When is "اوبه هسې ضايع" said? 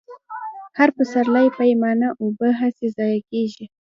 2.21-3.19